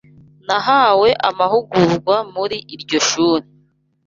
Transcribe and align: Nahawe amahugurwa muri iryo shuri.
Nahawe 0.47 1.09
amahugurwa 1.29 2.15
muri 2.33 2.57
iryo 2.75 2.99
shuri. 3.09 3.45